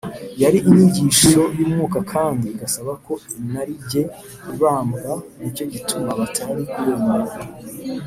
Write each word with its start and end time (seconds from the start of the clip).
yari 0.41 0.57
inyigisho 0.69 1.41
y’umwuka 1.57 1.99
kandi 2.13 2.45
igasaba 2.53 2.93
ko 3.05 3.13
inarijye 3.41 4.01
ibambwa, 4.53 5.13
nicyo 5.37 5.63
gituma 5.73 6.09
batari 6.19 6.63
kuyemera 6.71 7.35